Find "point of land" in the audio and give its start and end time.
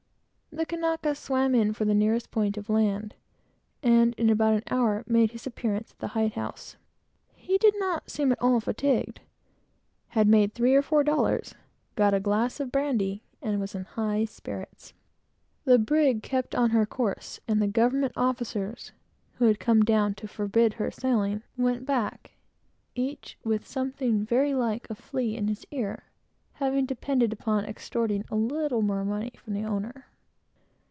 2.29-3.15